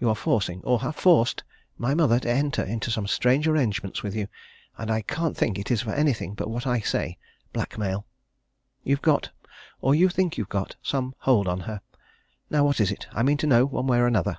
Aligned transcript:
You 0.00 0.08
are 0.08 0.16
forcing 0.16 0.62
or 0.64 0.80
have 0.80 0.96
forced 0.96 1.44
my 1.76 1.92
mother 1.92 2.18
to 2.20 2.30
enter 2.30 2.62
into 2.62 2.90
some 2.90 3.06
strange 3.06 3.46
arrangements 3.46 4.02
with 4.02 4.14
you, 4.16 4.28
and 4.78 4.90
I 4.90 5.02
can't 5.02 5.36
think 5.36 5.58
it 5.58 5.70
is 5.70 5.82
for 5.82 5.92
anything 5.92 6.32
but 6.32 6.48
what 6.48 6.66
I 6.66 6.80
say 6.80 7.18
blackmail. 7.52 8.06
You've 8.82 9.02
got 9.02 9.28
or 9.82 9.94
you 9.94 10.08
think 10.08 10.38
you've 10.38 10.48
got 10.48 10.76
some 10.82 11.14
hold 11.18 11.46
on 11.48 11.60
her. 11.68 11.82
Now 12.48 12.64
what 12.64 12.80
is 12.80 12.90
it? 12.90 13.08
I 13.12 13.22
mean 13.22 13.36
to 13.36 13.46
know, 13.46 13.66
one 13.66 13.86
way 13.86 13.98
or 13.98 14.06
another!" 14.06 14.38